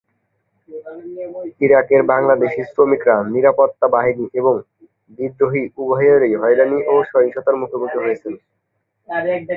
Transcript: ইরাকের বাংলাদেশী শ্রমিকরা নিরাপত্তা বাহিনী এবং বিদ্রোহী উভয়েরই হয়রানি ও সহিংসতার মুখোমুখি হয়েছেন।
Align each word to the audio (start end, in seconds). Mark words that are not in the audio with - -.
ইরাকের 1.61 2.01
বাংলাদেশী 2.11 2.61
শ্রমিকরা 2.71 3.15
নিরাপত্তা 3.33 3.87
বাহিনী 3.95 4.25
এবং 4.33 4.53
বিদ্রোহী 5.19 5.63
উভয়েরই 5.77 6.33
হয়রানি 6.41 6.77
ও 6.87 6.95
সহিংসতার 7.11 7.55
মুখোমুখি 7.61 7.97
হয়েছেন। 8.01 8.33